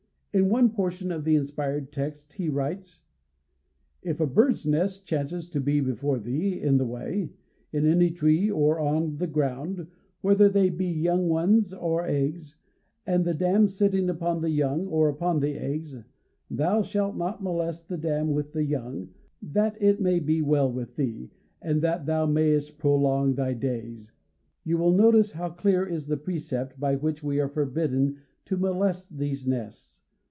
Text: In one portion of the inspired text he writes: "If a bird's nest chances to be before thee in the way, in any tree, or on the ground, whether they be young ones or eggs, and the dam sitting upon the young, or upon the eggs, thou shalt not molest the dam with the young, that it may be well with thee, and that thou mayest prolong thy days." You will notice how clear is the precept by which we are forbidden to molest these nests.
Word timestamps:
In 0.33 0.47
one 0.47 0.69
portion 0.69 1.11
of 1.11 1.25
the 1.25 1.35
inspired 1.35 1.91
text 1.91 2.31
he 2.35 2.47
writes: 2.47 3.01
"If 4.01 4.21
a 4.21 4.25
bird's 4.25 4.65
nest 4.65 5.05
chances 5.05 5.49
to 5.49 5.59
be 5.59 5.81
before 5.81 6.19
thee 6.19 6.57
in 6.57 6.77
the 6.77 6.85
way, 6.85 7.33
in 7.73 7.85
any 7.85 8.11
tree, 8.11 8.49
or 8.49 8.79
on 8.79 9.17
the 9.17 9.27
ground, 9.27 9.87
whether 10.21 10.47
they 10.47 10.69
be 10.69 10.85
young 10.85 11.27
ones 11.27 11.73
or 11.73 12.05
eggs, 12.07 12.55
and 13.05 13.25
the 13.25 13.33
dam 13.33 13.67
sitting 13.67 14.09
upon 14.09 14.39
the 14.39 14.49
young, 14.51 14.87
or 14.87 15.09
upon 15.09 15.41
the 15.41 15.55
eggs, 15.57 15.97
thou 16.49 16.81
shalt 16.81 17.17
not 17.17 17.43
molest 17.43 17.89
the 17.89 17.97
dam 17.97 18.31
with 18.31 18.53
the 18.53 18.63
young, 18.63 19.09
that 19.41 19.75
it 19.81 19.99
may 19.99 20.21
be 20.21 20.41
well 20.41 20.71
with 20.71 20.95
thee, 20.95 21.29
and 21.61 21.81
that 21.81 22.05
thou 22.05 22.25
mayest 22.25 22.77
prolong 22.77 23.35
thy 23.35 23.51
days." 23.53 24.13
You 24.63 24.77
will 24.77 24.93
notice 24.93 25.31
how 25.33 25.49
clear 25.49 25.85
is 25.85 26.07
the 26.07 26.15
precept 26.15 26.79
by 26.79 26.95
which 26.95 27.21
we 27.21 27.41
are 27.41 27.49
forbidden 27.49 28.19
to 28.45 28.55
molest 28.55 29.17
these 29.17 29.45
nests. 29.45 29.97